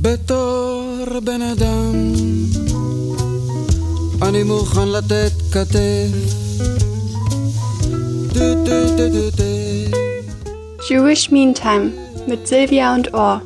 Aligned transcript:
בתור 0.00 0.96
בן 1.24 1.42
אדם 1.42 1.92
אני 4.22 4.42
מוכן 4.42 4.88
לתת 4.88 5.32
כתף 5.52 6.12
Jewish 10.88 11.30
Meantime 11.30 11.92
mit 12.26 12.48
Silvia 12.48 12.94
und 12.94 13.14
Ohr. 13.14 13.40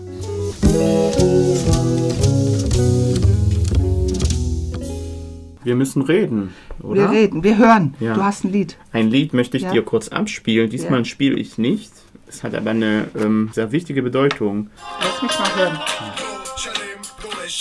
Wir 5.65 5.75
müssen 5.75 6.03
reden, 6.03 6.55
oder? 6.83 7.03
Wir 7.03 7.11
reden, 7.11 7.43
wir 7.43 7.59
hören. 7.59 7.95
Ja. 7.99 8.15
Du 8.15 8.23
hast 8.23 8.45
ein 8.45 8.53
Lied. 8.53 8.77
Ein 8.93 9.11
Lied 9.11 9.33
möchte 9.35 9.57
ich 9.57 9.65
Ja. 9.65 9.73
dir 9.73 9.83
kurz 9.83 10.09
abspielen. 10.09 10.71
Diesmal 10.71 11.01
Ja. 11.01 11.05
spiele 11.05 11.37
ich 11.39 11.59
nicht. 11.59 11.91
Es 12.29 12.45
hat 12.45 12.55
aber 12.55 12.71
eine 12.71 13.09
ähm, 13.19 13.51
sehr 13.53 13.73
wichtige 13.73 14.03
Bedeutung. 14.03 14.69
Lass 15.01 15.23
mich 15.23 15.39
mal 15.39 15.57
hören. 15.57 15.79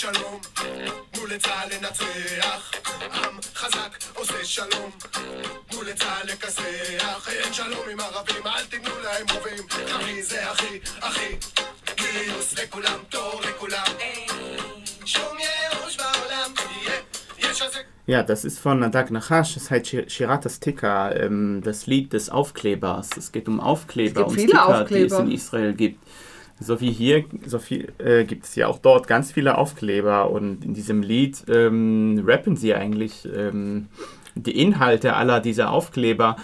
שלום, 0.00 0.40
תנו 1.10 1.26
לצה"ל 1.26 1.68
לנצח, 1.74 2.70
עם 3.14 3.38
חזק 3.54 3.98
עושה 4.14 4.44
שלום, 4.44 4.90
תנו 5.70 5.82
לצה"ל 5.82 6.26
לכסח, 6.32 7.28
אין 7.28 7.52
שלום 7.52 7.88
עם 7.92 8.00
ערבים, 8.00 8.46
אל 8.46 8.64
תיתנו 8.64 8.94
להם 9.04 9.26
רובים, 9.34 9.64
אחי 9.96 10.22
זה 10.22 10.52
אחי, 10.52 10.78
אחי, 11.00 11.36
גיוס 11.96 12.58
לכולם, 12.58 12.98
תור 13.08 13.40
לכולם, 13.48 13.84
שום 15.04 15.36
ייאוש 15.38 15.96
בעולם, 15.96 16.50
יהיה, 16.82 17.00
יש 17.52 17.62
על 17.62 17.68
זה 17.70 17.78
Ja, 18.08 18.22
das 18.22 18.44
ist 18.44 18.60
von 18.60 18.78
Nadak 18.78 19.10
Nachash, 19.10 19.54
das 19.56 19.68
heißt 19.68 19.86
Shir- 19.86 20.08
Shirat 20.08 20.48
Sticker, 20.48 21.20
ähm, 21.20 21.60
das 21.64 21.88
Lied 21.88 22.12
des 22.12 22.30
Aufklebers. 22.30 23.08
Es 23.16 23.32
geht 23.32 23.48
um 23.48 23.58
Aufkleber, 23.58 24.20
gibt 24.20 24.28
um 24.28 24.34
viele 24.36 24.48
Sticker, 24.50 24.84
die 24.84 25.02
es 25.02 25.12
Aufkleber. 25.12 25.18
in 25.24 25.30
Israel 25.32 25.72
gibt. 25.74 25.98
So 26.63 26.79
wie 26.79 26.91
hier, 26.91 27.25
so 27.43 27.57
viel, 27.57 27.91
äh, 27.97 28.23
gibt 28.23 28.45
es 28.45 28.55
ja 28.55 28.67
auch 28.67 28.77
dort 28.77 29.07
ganz 29.07 29.31
viele 29.31 29.57
Aufkleber 29.57 30.29
und 30.29 30.63
in 30.63 30.75
diesem 30.75 31.01
Lied 31.01 31.43
ähm, 31.49 32.23
rappen 32.23 32.55
sie 32.55 32.75
eigentlich 32.75 33.27
ähm, 33.35 33.87
die 34.35 34.61
Inhalte 34.61 35.15
aller 35.15 35.39
dieser 35.39 35.71
Aufkleber, 35.71 36.35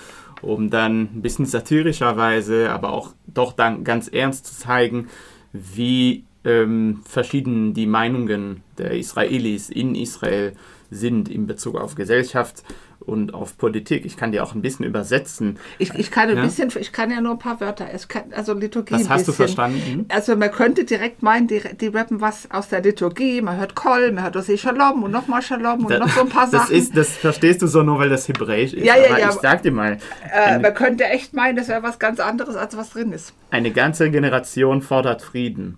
um 0.41 0.71
dann 0.71 1.01
ein 1.01 1.21
bisschen 1.21 1.45
satirischerweise, 1.45 2.71
aber 2.71 2.93
auch 2.93 3.13
doch 3.27 3.53
dann 3.53 3.83
ganz 3.83 4.07
ernst 4.07 4.47
zu 4.47 4.55
zeigen, 4.55 5.07
wie 5.53 6.23
ähm, 6.43 7.01
verschieden 7.05 7.75
die 7.75 7.85
Meinungen 7.85 8.63
der 8.79 8.97
Israelis 8.97 9.69
in 9.69 9.93
Israel 9.93 10.53
sind 10.89 11.29
in 11.29 11.45
Bezug 11.45 11.75
auf 11.75 11.93
Gesellschaft 11.93 12.63
und 12.99 13.33
auf 13.33 13.57
Politik. 13.57 14.05
Ich 14.05 14.17
kann 14.17 14.31
dir 14.31 14.43
auch 14.43 14.53
ein 14.53 14.61
bisschen 14.61 14.85
übersetzen. 14.85 15.59
Ich, 15.79 15.93
ich 15.93 16.11
kann 16.11 16.29
ein 16.29 16.37
Ja? 16.37 16.43
bisschen, 16.43 16.71
ich 16.79 16.91
kann 16.91 17.09
ja 17.09 17.21
nur 17.21 17.33
ein 17.33 17.39
paar 17.39 17.61
Wörter. 17.61 17.87
Es 17.93 18.07
kann, 18.07 18.23
also 18.35 18.53
Liturgie. 18.53 18.93
Was 18.95 19.03
ein 19.05 19.09
hast 19.09 19.27
du 19.27 19.31
verstanden? 19.31 20.05
Also 20.09 20.35
man 20.35 20.51
könnte 20.51 20.83
direkt 20.83 21.23
meinen, 21.23 21.47
die, 21.47 21.61
die 21.79 21.87
rappen 21.87 22.19
was 22.21 22.49
aus 22.51 22.69
der 22.69 22.81
Liturgie. 22.81 23.41
Man 23.41 23.57
hört 23.57 23.75
Kol, 23.75 24.11
man 24.11 24.23
hört 24.23 24.35
Ose 24.35 24.57
Shalom 24.57 25.03
und 25.03 25.11
nochmal 25.11 25.41
Shalom 25.41 25.85
und 25.85 25.97
noch 25.99 26.09
so 26.09 26.21
ein 26.21 26.29
paar 26.29 26.49
das, 26.49 26.63
Sachen. 26.63 26.75
ist, 26.75 26.97
das 26.97 27.09
verstehst 27.15 27.61
du 27.61 27.67
so 27.67 27.83
nur, 27.83 27.97
weil 27.99 28.09
das 28.09 28.27
Hebräisch 28.27 28.73
ist. 28.73 28.85
Ja, 28.85 28.97
ja, 28.97 29.09
aber 29.09 29.19
ja, 29.19 29.29
ich 29.29 29.35
sag 29.35 29.61
dir 29.63 29.71
mal, 29.71 29.97
äh, 30.33 30.59
man 30.59 30.73
könnte 30.73 31.05
echt 31.05 31.33
meinen, 31.33 31.55
das 31.55 31.67
wäre 31.69 31.83
was 31.83 31.99
ganz 31.99 32.19
anderes, 32.19 32.55
als 32.55 32.75
was 32.75 32.89
drin 32.89 33.11
ist. 33.13 33.33
eine 33.51 33.71
ganze 33.71 34.09
Generation 34.11 34.81
fordert 34.81 35.21
Frieden. 35.21 35.77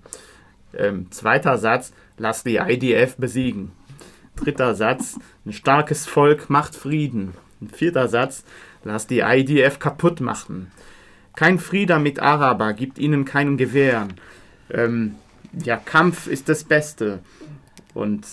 Ähm, 0.78 1.08
zweiter 1.12 1.58
Satz, 1.58 1.92
lass 2.18 2.44
die 2.44 2.58
IDF 2.58 3.16
besiegen. 3.18 3.72
Dritter 4.40 4.76
Satz, 4.76 5.20
ein 5.46 5.54
starkes 5.54 6.06
Volk 6.06 6.50
macht 6.50 6.76
Frieden. 6.76 7.34
Ein 7.62 7.70
vierter 7.70 8.08
Satz, 8.08 8.44
lass 8.84 9.08
die 9.08 9.20
IDF 9.20 9.80
kaputt 9.80 10.22
machen. 10.22 10.72
Kein 11.36 11.60
Frieden 11.60 12.04
mit 12.04 12.20
Araber, 12.20 12.74
gibt 12.74 13.00
ihnen 13.00 13.26
keinen 13.26 13.58
Gewehren. 13.58 14.16
Ähm, 14.72 15.16
ja, 15.54 15.78
Kampf 15.78 16.28
ist 16.28 16.50
das 16.50 16.64
Beste. 16.64 17.20
Und 17.94 18.26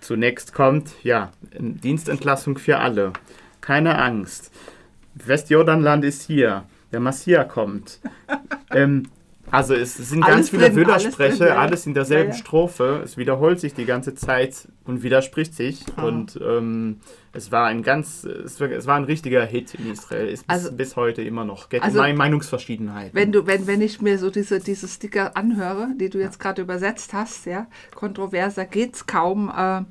zunächst 0.00 0.52
kommt, 0.52 0.90
ja, 1.02 1.32
Dienstentlassung 1.58 2.58
für 2.58 2.78
alle. 2.78 3.12
Keine 3.60 3.98
Angst. 3.98 4.52
Westjordanland 5.14 6.04
ist 6.04 6.22
hier. 6.22 6.64
Der 6.92 7.00
Messias 7.00 7.48
kommt. 7.48 8.00
ähm, 8.70 9.08
also 9.52 9.74
es 9.74 9.94
sind 9.94 10.22
Alles 10.24 10.34
ganz 10.36 10.50
viele 10.50 10.70
drin, 10.70 10.90
alles 10.90 11.16
ja, 11.38 11.46
ja. 11.46 11.56
alles 11.58 11.86
in 11.86 11.94
derselben 11.94 12.30
Ja, 12.30 12.36
ja. 12.36 12.40
Strophe. 12.42 13.00
Es 13.04 13.16
wiederholt 13.16 13.60
sich 13.60 13.74
die 13.74 13.84
ganze 13.84 14.14
Zeit 14.14 14.66
und 14.84 15.02
widerspricht 15.02 15.54
sich. 15.54 15.84
Ah. 15.96 16.04
Und 16.04 16.38
ähm, 16.42 17.00
es 17.32 17.52
war 17.52 17.66
ein 17.66 17.82
ganz, 17.82 18.24
es 18.24 18.60
war, 18.60 18.70
es 18.70 18.86
war 18.86 18.96
ein 18.96 19.04
richtiger 19.04 19.44
Hit 19.44 19.74
in 19.74 19.92
Israel. 19.92 20.26
Ist 20.28 20.46
bis, 20.46 20.54
Also- 20.56 20.72
bis 20.72 20.96
heute 20.96 21.22
immer 21.22 21.44
noch. 21.44 21.68
Geht 21.68 21.82
Also, 21.82 21.98
Mei- 21.98 22.12
Meinungsverschiedenheit. 22.14 23.14
Wenn 23.14 23.30
du, 23.30 23.46
wenn, 23.46 23.66
wenn 23.66 23.80
ich 23.82 24.00
mir 24.00 24.18
so 24.18 24.30
diese, 24.30 24.58
diese 24.58 24.88
Sticker 24.88 25.36
anhöre, 25.36 25.88
die 26.00 26.10
du 26.10 26.18
jetzt 26.18 26.40
gerade 26.40 26.62
übersetzt 26.62 27.12
hast, 27.12 27.46
ja, 27.46 27.66
kontroverser 27.94 28.64
geht's 28.64 29.06
kaum, 29.06 29.48
äh, 29.50 29.82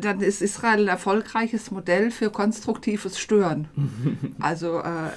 dann 0.00 0.20
ist 0.20 0.40
Israel 0.40 0.80
ein 0.84 0.88
erfolgreiches 0.88 1.70
Modell 1.70 2.10
für 2.10 2.30
konstruktives 2.30 3.18
Stören. 3.18 3.68
also 4.40 4.78
äh, 4.78 5.10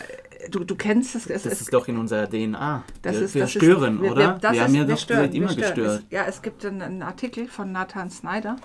du, 0.51 0.63
du 0.63 0.75
kennst 0.75 1.15
es. 1.15 1.25
es 1.27 1.43
das 1.43 1.53
es- 1.53 1.61
ist 1.61 1.73
doch 1.73 1.87
in 1.87 1.97
unserer 1.97 2.27
DNA. 2.29 2.83
Das 3.01 3.15
wir 3.15 3.21
ist, 3.23 3.35
wir 3.35 3.41
das 3.43 3.51
stören, 3.51 3.95
ist, 3.97 4.01
wir, 4.03 4.11
oder? 4.11 4.21
Wir, 4.21 4.39
das 4.39 4.59
haben 4.59 4.65
ist, 4.67 4.73
ja 4.75 4.87
wir 4.87 4.93
doch 4.93 4.99
stören, 5.01 5.33
immer 5.33 5.49
wir 5.49 5.55
gestört. 5.55 6.03
Es, 6.03 6.11
ja, 6.11 6.25
es 6.27 6.41
gibt 6.41 6.65
einen, 6.65 6.81
einen 6.81 7.01
Artikel 7.03 7.47
von 7.47 7.71
Nathan 7.71 8.09
Snyder 8.09 8.55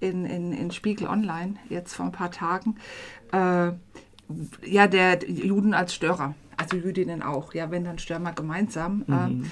in, 0.00 0.24
in, 0.26 0.52
in 0.52 0.70
Spiegel 0.70 1.06
Online 1.08 1.54
jetzt 1.68 1.94
vor 1.94 2.06
ein 2.06 2.12
paar 2.12 2.30
Tagen. 2.30 2.76
Äh, 3.32 3.72
ja, 4.66 4.86
der 4.86 5.28
Juden 5.28 5.74
als 5.74 5.94
Störer, 5.94 6.34
also 6.56 6.76
Jüdinnen 6.76 7.22
auch, 7.22 7.54
ja, 7.54 7.70
wenn 7.70 7.84
dann 7.84 7.98
stören 7.98 8.22
wir 8.22 8.32
gemeinsam. 8.32 9.04
Mhm. 9.06 9.44
Äh, 9.44 9.48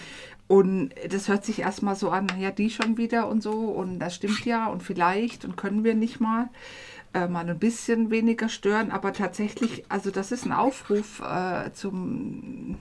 und 0.53 0.91
das 1.09 1.29
hört 1.29 1.45
sich 1.45 1.61
erstmal 1.61 1.95
so 1.95 2.11
an, 2.11 2.27
ja, 2.41 2.51
die 2.51 2.71
schon 2.71 2.97
wieder 2.97 3.29
und 3.29 3.41
so 3.43 3.53
und 3.53 4.01
das 4.01 4.17
stimmt 4.17 4.45
ja 4.45 4.67
und 4.67 4.83
vielleicht 4.83 5.45
und 5.45 5.57
können 5.57 5.85
wir 5.85 5.95
nicht 5.95 6.19
mal 6.21 6.49
äh, 7.15 7.27
mal 7.29 7.49
ein 7.49 7.59
bisschen 7.59 8.11
weniger 8.11 8.49
stören, 8.49 8.91
aber 8.91 9.13
tatsächlich, 9.13 9.85
also 9.89 10.11
das 10.11 10.33
ist 10.33 10.47
ein 10.47 10.53
Aufruf 10.53 11.21
äh, 11.21 11.73
zum 11.73 12.79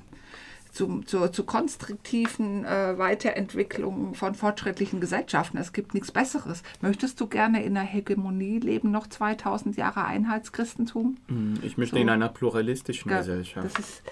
zum, 0.72 1.06
zur, 1.08 1.32
zur 1.32 1.46
konstruktiven 1.46 2.64
äh, 2.64 2.98
Weiterentwicklung 2.98 4.14
von 4.14 4.36
fortschrittlichen 4.36 5.02
Gesellschaften. 5.02 5.58
Es 5.58 5.74
gibt 5.74 5.94
nichts 5.94 6.12
Besseres. 6.12 6.62
Möchtest 6.82 7.20
du 7.20 7.28
gerne 7.28 7.64
in 7.64 7.76
einer 7.76 7.86
Hegemonie 7.86 8.60
leben, 8.60 8.92
noch 8.92 9.08
2000 9.08 9.78
Jahre 9.78 10.06
Einheitschristentum? 10.06 11.18
Ich 11.64 11.78
möchte 11.78 11.96
So. 11.96 12.02
in 12.02 12.10
einer 12.10 12.30
pluralistischen 12.30 13.10
Ja, 13.10 13.18
Gesellschaft. 13.18 13.66
Das 13.66 13.80
ist, 13.84 14.04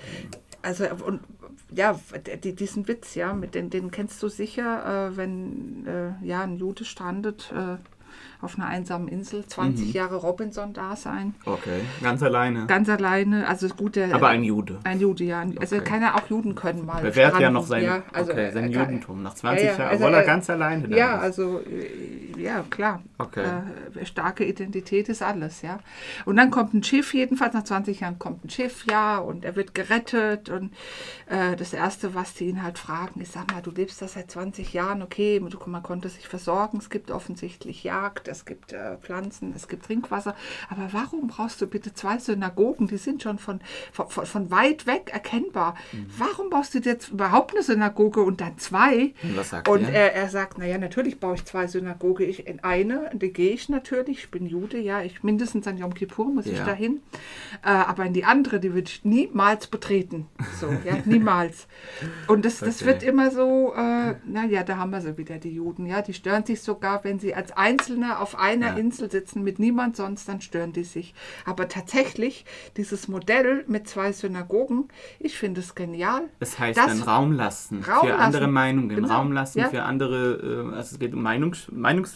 also, 0.64 0.86
und 1.06 1.22
ja, 1.72 2.00
die, 2.44 2.56
diesen 2.56 2.88
Witz, 2.88 3.16
ja, 3.16 3.34
mit 3.34 3.54
den, 3.54 3.70
den 3.70 3.92
kennst 3.92 4.22
du 4.24 4.28
sicher, 4.28 5.10
äh, 5.12 5.18
wenn 5.18 5.86
äh, 5.86 6.26
ja, 6.26 6.42
ein 6.42 6.58
Jude 6.58 6.86
strandet 6.86 7.54
äh, 7.56 7.78
auf 8.42 8.58
einer 8.58 8.68
einsamen 8.68 9.08
Insel, 9.08 9.46
20 9.46 9.94
Jahre 9.94 10.16
Robinson-Dasein, 10.18 11.34
Okay, 11.46 11.82
ganz 12.02 12.22
alleine. 12.24 12.66
ganz 12.68 12.90
alleine, 12.90 13.48
also 13.48 13.68
gut, 13.70 13.96
der, 13.96 14.14
Aber 14.14 14.30
ein 14.30 14.44
Jude. 14.44 14.80
ein 14.84 15.00
Jude, 15.00 15.24
ja. 15.24 15.44
Also 15.60 15.78
Okay. 15.78 15.86
kann 15.86 16.02
er 16.02 16.16
auch 16.16 16.30
Juden 16.30 16.56
können 16.56 16.86
mal. 16.86 17.02
Bewährt 17.02 17.40
ja 17.40 17.50
noch 17.50 17.66
sein, 17.66 17.84
ja, 17.84 18.04
also, 18.14 18.32
okay, 18.32 18.52
sein 18.52 18.72
äh, 18.72 18.76
Judentum. 18.80 19.24
Nach 19.24 19.34
20 19.34 19.66
ja, 19.66 19.72
ja, 19.72 19.78
Jahren, 19.78 19.90
also, 19.92 20.04
obwohl 20.06 20.16
er 20.18 20.24
äh, 20.24 20.26
ganz 20.26 20.50
alleine 20.50 20.88
da 20.88 20.98
Ja, 20.98 21.16
ist. 21.18 21.22
also 21.24 21.60
äh, 21.60 22.27
ja, 22.38 22.64
klar. 22.70 23.02
Okay. 23.18 23.46
Äh, 23.96 24.06
starke 24.06 24.46
Identität 24.46 25.10
ist 25.10 25.22
alles, 25.22 25.62
ja. 25.62 25.80
Und 26.26 26.36
dann 26.38 26.52
kommt 26.52 26.74
ein 26.74 26.84
Schiff, 26.84 27.14
jedenfalls 27.14 27.54
nach 27.54 27.64
20 27.64 28.00
Jahren 28.02 28.20
kommt 28.20 28.46
ein 28.46 28.50
Schiff, 28.50 28.86
ja, 28.90 29.18
und 29.18 29.44
er 29.46 29.56
wird 29.56 29.74
gerettet. 29.74 30.50
Und 30.50 30.72
äh, 31.28 31.56
das 31.56 31.74
Erste, 31.74 32.16
was 32.16 32.34
die 32.34 32.46
ihn 32.48 32.64
halt 32.64 32.78
fragen, 32.80 33.22
ist, 33.22 33.34
sag 33.34 33.52
mal, 33.52 33.62
du 33.62 33.72
lebst 33.72 34.02
da 34.02 34.08
seit 34.08 34.32
20 34.32 34.74
Jahren, 34.74 35.02
okay, 35.02 35.40
du, 35.40 35.58
man 35.66 35.84
konnte 35.84 36.10
sich 36.10 36.28
versorgen, 36.28 36.78
es 36.78 36.90
gibt 36.90 37.12
offensichtlich 37.12 37.84
Jagd, 37.84 38.28
es 38.28 38.46
gibt 38.46 38.74
äh, 38.74 38.98
Pflanzen, 38.98 39.54
es 39.56 39.68
gibt 39.68 39.86
Trinkwasser. 39.86 40.36
Aber 40.70 40.90
warum 40.92 41.28
brauchst 41.28 41.62
du 41.62 41.68
bitte 41.68 41.94
zwei 41.94 42.18
Synagogen? 42.20 42.88
Die 42.88 42.98
sind 42.98 43.24
schon 43.24 43.40
von, 43.40 43.60
von, 43.92 44.08
von- 44.26 44.52
weit 44.52 44.86
weg 44.88 45.10
erkennbar. 45.12 45.76
Mhm. 45.92 46.06
Warum 46.18 46.50
baust 46.50 46.74
du 46.74 46.80
jetzt 46.80 47.10
überhaupt 47.10 47.54
eine 47.54 47.64
Synagoge 47.64 48.22
und 48.22 48.40
dann 48.40 48.58
zwei? 48.58 49.14
Und 49.24 49.38
was 49.38 49.50
sagt 49.50 49.68
und 49.68 49.84
er? 49.84 49.94
er, 49.94 50.14
er 50.14 50.30
sagt, 50.30 50.58
naja, 50.58 50.78
natürlich 50.78 51.20
baue 51.20 51.36
ich 51.36 51.46
zwei 51.46 51.68
Synagoge. 51.68 52.24
Ich, 52.28 52.48
in 52.48 52.64
eine, 52.64 53.10
in 53.12 53.20
die 53.20 53.32
gehe 53.34 53.52
ich 53.52 53.70
natürlich. 53.70 54.20
Ich 54.20 54.32
bin 54.32 54.46
Jude, 54.46 54.78
ja. 54.80 55.02
Ich 55.02 55.24
mindestens 55.24 55.68
an 55.68 55.78
Yom 55.78 55.94
Kippur 55.94 56.26
muss 56.26 56.46
ich 56.46 56.58
Ja. 56.58 56.66
dahin. 56.66 57.02
Äh, 57.64 57.70
aber 57.70 58.06
in 58.06 58.14
die 58.14 58.26
andere, 58.26 58.60
die 58.60 58.74
würde 58.74 58.88
ich 58.88 59.04
niemals 59.06 59.68
betreten. 59.68 60.28
So, 60.60 60.68
ja, 60.86 60.98
niemals. 61.06 61.68
Und 62.28 62.46
das, 62.46 62.60
das 62.60 62.78
Okay. 62.82 62.86
wird 62.92 63.04
immer 63.04 63.32
so, 63.32 63.74
äh, 63.76 64.16
naja, 64.26 64.64
da 64.64 64.78
haben 64.78 64.92
wir 64.92 65.02
sie 65.02 65.18
wieder, 65.18 65.38
die 65.38 65.52
Juden. 65.54 65.86
Ja, 65.86 66.02
die 66.02 66.14
stören 66.14 66.46
sich 66.46 66.62
sogar, 66.62 67.04
wenn 67.04 67.20
sie 67.20 67.34
als 67.34 67.52
Einzelne 67.56 68.20
auf 68.20 68.38
einer 68.38 68.68
Ja. 68.68 68.78
Insel 68.78 69.10
sitzen 69.10 69.44
mit 69.44 69.60
niemand 69.60 69.96
sonst, 69.96 70.28
dann 70.30 70.42
stören 70.42 70.74
die 70.74 70.84
sich. 70.84 71.14
Aber 71.46 71.68
tatsächlich, 71.68 72.46
dieses 72.76 73.08
Modell 73.08 73.64
mit 73.68 73.88
zwei 73.88 74.12
Synagogen, 74.12 74.90
ich 75.20 75.38
finde 75.38 75.62
es 75.62 75.76
genial. 75.76 76.24
Das 76.40 76.60
heißt 76.60 76.78
Das- 76.78 76.88
dann 76.88 77.02
Raum 77.02 77.32
lassen 77.32 77.84
Raum 77.84 78.02
für 78.02 78.08
lassen. 78.10 78.22
andere 78.22 78.48
Meinungen, 78.48 78.90
Genau. 78.90 79.08
Raum 79.08 79.32
lassen 79.32 79.60
Ja. 79.60 79.70
für 79.70 79.84
andere, 79.84 80.72
äh, 80.72 80.76
also 80.76 80.94
es 80.96 81.00
geht 81.00 81.14
um 81.14 81.22
Meinungs 81.24 81.68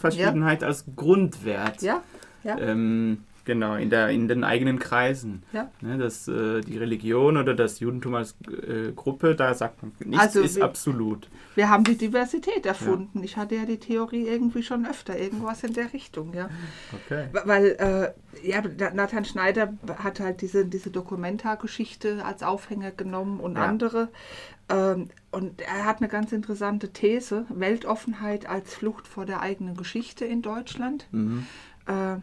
Meinungsverschiedenheit 0.03 0.63
als 0.63 0.85
Grundwert. 0.95 1.81
Ja, 1.81 2.01
ja. 2.43 2.57
Ähm, 2.57 3.23
Genau, 3.43 3.73
in, 3.73 3.89
der, 3.89 4.09
in 4.09 4.27
den 4.27 4.43
eigenen 4.43 4.77
Kreisen. 4.77 5.41
Ja. 5.51 5.71
Ne, 5.81 5.97
das, 5.97 6.27
äh, 6.27 6.61
die 6.61 6.77
Religion 6.77 7.37
oder 7.37 7.55
das 7.55 7.79
Judentum 7.79 8.13
als 8.13 8.35
äh, 8.47 8.91
Gruppe, 8.95 9.33
da 9.33 9.55
sagt 9.55 9.81
man, 9.81 9.91
nichts 10.05 10.19
Also 10.23 10.41
ist 10.41 10.57
wir- 10.57 10.63
absolut. 10.63 11.27
Wir 11.55 11.67
haben 11.67 11.83
die 11.83 11.97
Diversität 11.97 12.67
erfunden. 12.67 13.23
Ich 13.23 13.37
hatte 13.37 13.55
ja 13.55 13.65
die 13.65 13.79
Theorie 13.79 14.27
irgendwie 14.27 14.61
schon 14.61 14.85
öfter, 14.85 15.17
irgendwas 15.17 15.63
in 15.63 15.73
der 15.73 15.91
Richtung, 15.91 16.35
ja. 16.35 16.51
Okay. 16.93 17.29
Weil, 17.45 17.65
äh, 18.43 18.47
ja, 18.47 18.61
Nathan 18.93 19.25
Schneider 19.25 19.73
hat 19.97 20.19
halt 20.19 20.41
diese, 20.41 20.63
diese 20.63 20.91
Dokumentargeschichte 20.91 22.23
als 22.23 22.43
Aufhänger 22.43 22.91
genommen 22.91 23.39
und 23.39 23.55
Ja. 23.55 23.65
andere. 23.65 24.09
Ähm, 24.71 25.09
und 25.31 25.61
er 25.61 25.85
hat 25.85 25.97
eine 25.99 26.07
ganz 26.07 26.31
interessante 26.31 26.91
These, 26.93 27.45
Weltoffenheit 27.49 28.47
als 28.47 28.73
Flucht 28.73 29.07
vor 29.07 29.25
der 29.25 29.41
eigenen 29.41 29.75
Geschichte 29.75 30.25
in 30.25 30.41
Deutschland. 30.41 31.07
Äh, 31.87 32.17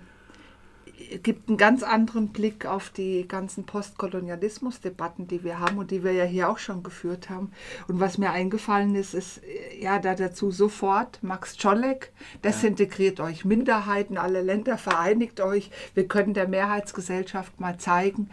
gibt 1.22 1.48
einen 1.48 1.58
ganz 1.58 1.82
anderen 1.82 2.28
Blick 2.28 2.66
auf 2.66 2.90
die 2.90 3.26
ganzen 3.26 3.64
Postkolonialismus-Debatten, 3.64 5.26
die 5.26 5.44
wir 5.44 5.58
haben 5.58 5.78
und 5.78 5.90
die 5.90 6.04
wir 6.04 6.12
ja 6.12 6.24
hier 6.24 6.48
auch 6.48 6.58
schon 6.58 6.82
geführt 6.82 7.30
haben. 7.30 7.52
Und 7.88 8.00
was 8.00 8.18
mir 8.18 8.30
eingefallen 8.30 8.94
ist, 8.94 9.14
ist 9.14 9.42
äh, 9.44 9.82
ja 9.82 9.98
da 9.98 10.14
dazu 10.14 10.50
sofort 10.50 11.22
Max 11.22 11.56
Czolek, 11.56 12.12
desintegriert 12.44 13.20
euch 13.20 13.44
Minderheiten, 13.44 14.18
alle 14.18 14.42
Länder 14.42 14.78
vereinigt 14.78 15.40
euch. 15.40 15.70
Wir 15.94 16.06
können 16.06 16.34
der 16.34 16.48
Mehrheitsgesellschaft 16.48 17.60
mal 17.60 17.78
zeigen, 17.78 18.30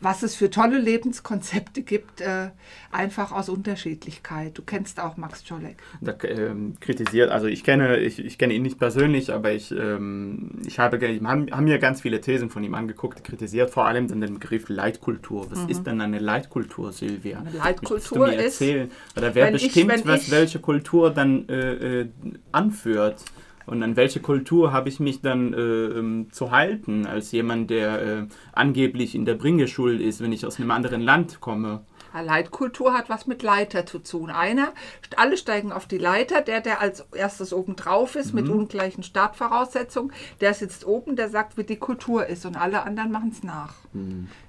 was 0.00 0.22
es 0.22 0.34
für 0.34 0.50
tolle 0.50 0.78
Lebenskonzepte 0.78 1.82
gibt, 1.82 2.20
äh, 2.20 2.50
einfach 2.90 3.32
aus 3.32 3.48
Unterschiedlichkeit. 3.48 4.56
Du 4.58 4.62
kennst 4.62 5.00
auch 5.00 5.16
Max 5.16 5.44
Czolek. 5.44 5.76
Da, 6.00 6.14
ähm, 6.24 6.74
kritisiert, 6.80 7.30
also 7.30 7.46
ich 7.46 7.64
kenne, 7.64 7.98
ich, 7.98 8.18
ich 8.18 8.38
kenne 8.38 8.54
ihn 8.54 8.62
nicht 8.62 8.78
persönlich, 8.78 9.32
aber 9.32 9.52
ich, 9.52 9.72
ähm, 9.72 10.62
ich 10.66 10.78
habe, 10.78 10.98
haben, 11.24 11.50
haben 11.50 11.64
mir 11.64 11.78
ganz 11.78 12.00
viele 12.00 12.15
Thesen 12.20 12.50
von 12.50 12.62
ihm 12.64 12.74
angeguckt, 12.74 13.22
kritisiert 13.24 13.70
vor 13.70 13.86
allem 13.86 14.08
dann 14.08 14.20
den 14.20 14.34
Begriff 14.34 14.68
Leitkultur. 14.68 15.46
Was 15.50 15.64
ist 15.68 15.84
denn 15.86 16.00
eine 16.00 16.18
Leitkultur, 16.18 16.92
Silvia? 16.92 17.40
Mhm. 17.40 17.46
Eine 17.48 17.58
Leitkultur 17.58 18.26
mir 18.26 18.34
ist, 18.34 18.60
erzählen? 18.60 18.90
Oder 19.16 19.34
wer 19.34 19.54
ich- 19.54 19.62
bestimmt, 19.64 19.90
wenn 19.90 20.06
was 20.06 20.22
ich- 20.24 20.30
welche 20.30 20.58
Kultur 20.58 21.10
dann 21.10 21.48
äh, 21.48 22.00
äh, 22.02 22.08
anführt? 22.52 23.24
Und 23.66 23.82
an 23.82 23.96
welche 23.96 24.20
Kultur 24.20 24.72
habe 24.72 24.88
ich 24.88 25.00
mich 25.00 25.22
dann 25.22 25.52
äh, 25.52 25.56
ähm, 25.58 26.28
zu 26.30 26.52
halten, 26.52 27.04
als 27.04 27.32
jemand, 27.32 27.68
der 27.70 28.00
äh, 28.02 28.26
angeblich 28.52 29.16
in 29.16 29.24
der 29.24 29.34
Bringeschuld 29.34 30.00
ist, 30.00 30.20
wenn 30.20 30.30
ich 30.32 30.46
aus 30.46 30.60
einem 30.60 30.70
anderen 30.70 31.00
Land 31.00 31.40
komme? 31.40 31.80
Leitkultur 32.22 32.92
hat 32.92 33.08
was 33.08 33.26
mit 33.26 33.42
Leiter 33.42 33.86
zu 33.86 33.98
tun. 33.98 34.30
Einer, 34.30 34.72
alle 35.16 35.36
steigen 35.36 35.72
auf 35.72 35.86
die 35.86 35.98
Leiter, 35.98 36.40
der, 36.40 36.60
der 36.60 36.80
als 36.80 37.00
erstes 37.14 37.52
oben 37.52 37.76
drauf 37.76 38.16
ist, 38.16 38.34
mit 38.34 38.48
ungleichen 38.48 39.02
Startvoraussetzungen, 39.02 40.12
der 40.40 40.54
sitzt 40.54 40.86
oben, 40.86 41.16
der 41.16 41.28
sagt, 41.28 41.56
wie 41.56 41.64
die 41.64 41.76
Kultur 41.76 42.26
ist 42.26 42.46
und 42.46 42.56
alle 42.56 42.82
anderen 42.82 43.10
machen 43.10 43.30
es 43.32 43.42
nach. 43.42 43.74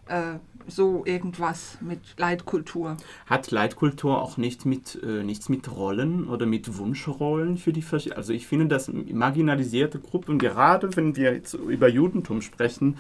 Äh, 0.08 0.40
so 0.68 1.04
irgendwas 1.06 1.78
mit 1.82 2.00
Leitkultur. 2.18 2.98
Hat 3.26 3.52
Leitkultur 3.52 4.22
auch 4.22 4.38
nicht 4.38 4.66
mit, 4.66 5.02
äh, 5.02 5.24
nichts 5.24 5.50
mit 5.50 5.72
Rollen 5.72 6.28
oder 6.28 6.46
mit 6.46 6.78
Wunschrollen 6.78 7.58
für 7.58 7.74
die 7.74 7.82
verschiedenen? 7.82 8.18
Also 8.18 8.34
ich 8.34 8.48
finde, 8.48 8.68
dass 8.68 8.92
marginalisierte 8.92 10.00
Gruppen, 10.00 10.38
gerade 10.40 10.96
wenn 10.96 11.16
wir 11.16 11.34
jetzt 11.34 11.54
über 11.54 11.88
Judentum 11.88 12.42
sprechen, 12.42 12.98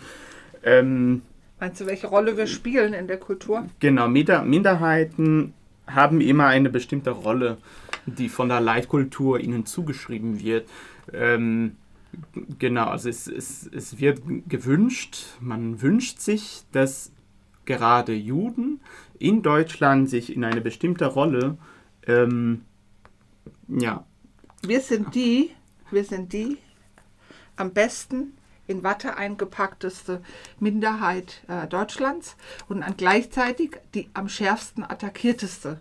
ähm, 0.63 1.21
Meinst 1.59 1.81
du, 1.81 1.85
welche 1.85 2.07
Rolle 2.07 2.37
wir 2.37 2.47
spielen 2.47 2.93
in 2.93 3.07
der 3.07 3.17
Kultur? 3.17 3.65
genau, 3.79 4.07
Minder 4.07 4.43
Minderheiten 4.43 5.53
haben 5.87 6.21
immer 6.21 6.47
eine 6.47 6.69
bestimmte 6.69 7.11
Rolle, 7.11 7.57
die 8.05 8.29
von 8.29 8.49
der 8.49 8.61
Leitkultur 8.61 9.39
ihnen 9.39 9.65
zugeschrieben 9.65 10.41
wird. 10.41 10.69
Ähm, 11.13 11.77
genau, 12.59 12.87
also 12.87 13.09
es, 13.09 13.27
es, 13.27 13.69
es 13.73 13.99
wird 13.99 14.21
gewünscht, 14.47 15.17
man 15.39 15.81
wünscht 15.81 16.19
sich, 16.19 16.63
dass 16.71 17.11
gerade 17.65 18.13
Juden 18.13 18.81
in 19.19 19.41
Deutschland 19.41 20.09
sich 20.09 20.35
in 20.35 20.43
eine 20.43 20.61
bestimmte 20.61 21.05
Rolle 21.05 21.57
ähm, 22.05 22.61
ja, 23.67 24.05
Wir 24.65 24.81
sind 24.81 25.13
die, 25.15 25.51
wir 25.91 26.03
sind 26.03 26.31
die 26.33 26.57
am 27.55 27.73
besten 27.73 28.36
in 28.67 28.83
Watte 28.83 29.17
eingepackteste 29.17 30.21
Minderheit 30.59 31.41
äh, 31.47 31.67
Deutschlands 31.67 32.35
und 32.67 32.83
an 32.83 32.95
gleichzeitig 32.97 33.77
die 33.93 34.09
am 34.13 34.29
schärfsten 34.29 34.83
attackierteste 34.83 35.79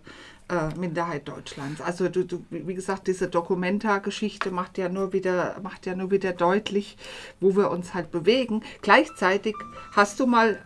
äh, 0.49 0.73
Minderheit 0.77 1.27
Deutschlands. 1.27 1.81
Also 1.81 2.09
du, 2.09 2.23
du, 2.23 2.45
wie 2.49 2.73
gesagt, 2.73 3.07
diese 3.07 3.27
Dokumentargeschichte 3.27 4.51
macht 4.51 4.77
ja 4.77 4.89
nur 4.89 5.13
wieder 5.13 5.59
macht 5.61 5.85
ja 5.85 5.95
nur 5.95 6.11
wieder 6.11 6.33
deutlich, 6.33 6.97
wo 7.39 7.55
wir 7.55 7.69
uns 7.69 7.93
halt 7.93 8.11
bewegen. 8.11 8.63
Gleichzeitig 8.81 9.55
hast 9.91 10.19
du 10.19 10.25
mal 10.25 10.59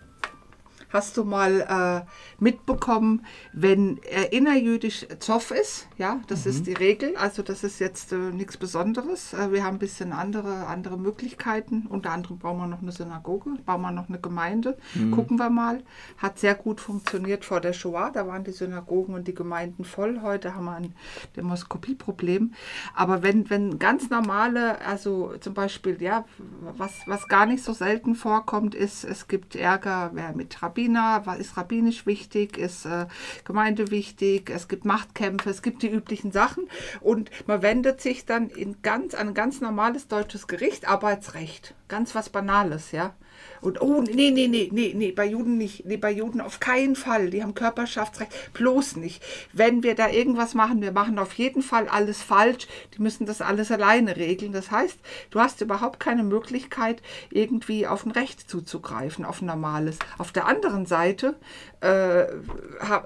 Hast 0.92 1.16
du 1.18 1.24
mal 1.24 2.06
äh, 2.08 2.42
mitbekommen, 2.42 3.26
wenn 3.54 4.00
er 4.10 4.34
innerjüdisch 4.34 5.08
Zoff 5.20 5.52
ist? 5.52 5.88
Ja, 5.98 6.20
das 6.28 6.46
ist 6.46 6.68
die 6.68 6.74
Regel. 6.74 7.16
Also 7.16 7.44
das 7.44 7.64
ist 7.64 7.80
jetzt 7.80 8.12
äh, 8.12 8.18
nichts 8.18 8.58
Besonderes. 8.58 9.34
Äh, 9.34 9.52
wir 9.52 9.64
haben 9.64 9.76
ein 9.76 9.80
bisschen 9.80 10.12
andere, 10.12 10.68
andere 10.68 10.98
Möglichkeiten. 10.98 11.88
Unter 11.88 12.12
anderem 12.12 12.40
bauen 12.40 12.58
wir 12.58 12.68
noch 12.68 12.82
eine 12.82 12.92
Synagoge, 12.92 13.52
bauen 13.66 13.82
wir 13.82 13.92
noch 13.92 14.10
eine 14.10 14.20
Gemeinde. 14.20 14.78
Gucken 15.12 15.38
wir 15.38 15.50
mal. 15.50 15.84
Hat 16.18 16.40
sehr 16.40 16.56
gut 16.56 16.82
funktioniert 16.82 17.46
vor 17.46 17.62
der 17.62 17.74
Shoah. 17.74 18.12
Da 18.12 18.28
waren 18.28 18.44
die 18.44 18.52
Synagogen 18.52 19.16
und 19.16 19.28
die 19.28 19.34
Gemeinden 19.34 19.86
voll. 19.86 20.22
Heute 20.22 20.56
haben 20.56 20.66
wir 20.66 20.76
ein 20.76 20.94
Demoskopieproblem. 21.38 22.54
Aber 22.94 23.24
wenn, 23.24 23.50
wenn 23.50 23.80
ganz 23.80 24.10
normale, 24.10 24.82
also 24.86 25.34
zum 25.40 25.54
Beispiel, 25.54 26.02
ja, 26.02 26.26
was, 26.78 26.92
was 27.06 27.28
gar 27.28 27.46
nicht 27.46 27.64
so 27.64 27.74
selten 27.74 28.16
vorkommt, 28.16 28.76
ist, 28.76 29.04
es 29.04 29.28
gibt 29.28 29.56
Ärger 29.56 30.12
wer 30.14 30.34
mit 30.34 30.62
Rabbiner, 30.82 31.22
was 31.26 31.38
ist 31.38 31.58
rabbinisch 31.58 32.08
wichtig, 32.08 32.58
ist 32.58 32.86
äh, 32.86 33.06
Gemeinde 33.44 33.92
wichtig, 33.92 34.50
es 34.50 34.68
gibt 34.68 34.84
Machtkämpfe, 34.84 35.50
es 35.50 35.62
gibt 35.62 35.84
die 35.84 35.90
üblichen 35.90 36.32
Sachen 36.32 36.68
und 37.02 37.30
man 37.48 37.62
wendet 37.62 38.02
sich 38.02 38.26
dann 38.26 38.50
in 38.50 38.82
ganz, 38.82 39.14
an 39.14 39.30
ein 39.30 39.34
ganz 39.36 39.62
normales 39.62 40.08
deutsches 40.08 40.48
Gericht, 40.48 40.88
Arbeitsrecht, 40.88 41.76
ganz 41.88 42.16
was 42.16 42.30
Banales, 42.30 42.92
ja. 42.92 43.14
Und 43.62 43.80
oh, 43.80 44.02
nee, 44.02 44.32
nee, 44.32 44.48
nee, 44.48 44.70
nee, 44.72 44.94
nee, 44.96 45.12
bei 45.12 45.26
Juden 45.26 45.58
nicht, 45.58 45.86
nee, 45.86 45.98
bei 45.98 46.12
Juden 46.12 46.42
auf 46.42 46.60
keinen 46.60 46.96
Fall, 46.96 47.30
die 47.30 47.44
haben 47.44 47.54
Körperschaftsrecht, 47.54 48.54
bloß 48.54 48.96
nicht. 48.96 49.24
Wenn 49.54 49.84
wir 49.84 49.94
da 49.94 50.10
irgendwas 50.10 50.56
machen, 50.56 50.82
wir 50.82 50.92
machen 50.92 51.20
auf 51.20 51.34
jeden 51.34 51.62
Fall 51.62 51.88
alles 51.88 52.24
falsch, 52.24 52.68
die 52.96 53.02
müssen 53.02 53.28
das 53.28 53.42
alles 53.42 53.72
alleine 53.72 54.18
regeln. 54.18 54.52
Das 54.52 54.72
heißt, 54.72 54.98
du 55.30 55.40
hast 55.40 55.62
überhaupt 55.62 56.00
keine 56.00 56.24
Möglichkeit, 56.24 57.04
irgendwie 57.30 57.86
auf 57.86 58.06
ein 58.06 58.12
Recht 58.12 58.50
zuzugreifen, 58.50 59.26
auf 59.26 59.42
ein 59.42 59.46
normales. 59.46 60.00
Auf 60.18 60.32
der 60.32 60.48
anderen 60.48 60.88
Seite 60.88 61.36
äh, 61.82 62.26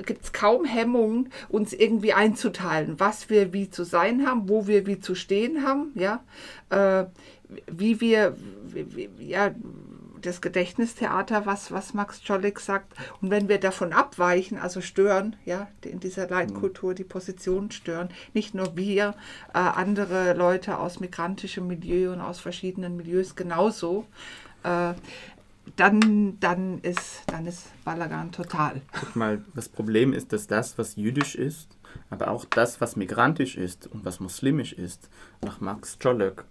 gibt 0.06 0.24
es 0.24 0.34
kaum 0.34 0.64
Hemmungen, 0.64 1.32
uns 1.50 1.74
irgendwie 1.74 2.14
einzuteilen, 2.14 3.00
was 3.00 3.30
wir 3.30 3.52
wie 3.52 3.70
zu 3.70 3.84
sein 3.84 4.26
haben, 4.26 4.48
wo 4.48 4.68
wir 4.68 4.88
wie 4.88 5.00
zu 5.00 5.16
stehen 5.16 5.64
haben, 5.66 5.92
ja, 5.96 6.24
äh, 6.70 7.06
wie 7.68 8.02
wir, 8.02 8.36
wie, 8.68 9.10
ja, 9.20 9.52
das 10.26 10.42
Gedächtnistheater, 10.42 11.46
was, 11.46 11.72
was 11.72 11.94
Max 11.94 12.22
Czolek 12.24 12.60
sagt. 12.60 12.94
Und 13.22 13.30
wenn 13.30 13.48
wir 13.48 13.60
davon 13.60 13.94
abweichen, 13.94 14.58
also 14.58 14.82
stören, 14.82 15.36
ja, 15.46 15.68
in 15.84 16.00
dieser 16.00 16.28
Leitkultur 16.28 16.94
die 16.94 17.04
Position 17.04 17.72
stören, 17.72 18.10
nicht 18.34 18.54
nur 18.54 18.76
wir, 18.76 19.16
äh, 19.54 19.60
andere 19.60 20.34
Leute 20.34 20.80
aus 20.80 21.00
migrantischem 21.00 21.68
Milieu 21.68 22.14
und 22.14 22.22
aus 22.22 22.40
verschiedenen 22.40 22.98
Milieus 22.98 23.36
genauso, 23.36 24.06
äh, 24.64 24.94
dann, 25.76 26.40
dann, 26.40 26.80
ist, 26.82 27.24
dann 27.28 27.46
ist 27.46 27.68
Balagan 27.84 28.32
total. 28.32 28.82
Guck 29.00 29.16
mal, 29.16 29.44
das 29.56 29.68
Problem 29.68 30.14
ist, 30.14 30.32
dass 30.32 30.48
das, 30.48 30.78
was 30.78 30.96
jüdisch 30.96 31.36
ist, 31.36 31.70
aber 32.10 32.30
auch 32.30 32.46
das, 32.46 32.82
was 32.82 32.96
migrantisch 32.96 33.58
ist 33.58 33.88
und 33.88 34.06
was 34.06 34.20
muslimisch 34.20 34.74
ist, 34.74 35.10
nach 35.42 35.60
Max 35.62 35.98
Czolek 36.00 36.46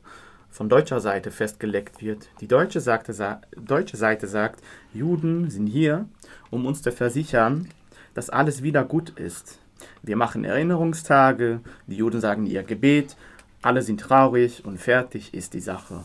von 0.54 0.68
deutscher 0.68 1.00
Seite 1.00 1.32
festgelegt 1.32 2.00
wird. 2.00 2.28
Die 2.40 2.46
deutsche 2.46 2.80
Seite, 2.80 3.12
sa 3.12 3.40
deutsche 3.56 3.96
Seite 3.96 4.28
sagt, 4.28 4.62
Juden 4.94 5.50
sind 5.50 5.66
hier, 5.66 6.06
um 6.48 6.64
uns 6.64 6.80
zu 6.80 6.92
versichern, 6.92 7.68
dass 8.14 8.30
alles 8.30 8.62
wieder 8.62 8.84
gut 8.84 9.10
ist. 9.18 9.58
Wir 10.04 10.14
machen 10.14 10.44
Erinnerungstage, 10.44 11.58
die 11.88 11.96
Juden 11.96 12.20
sagen 12.20 12.46
ihr 12.46 12.62
Gebet, 12.62 13.16
alle 13.62 13.82
sind 13.82 14.00
traurig 14.00 14.64
und 14.64 14.78
fertig 14.78 15.34
ist 15.34 15.54
die 15.54 15.60
Sache. 15.60 16.04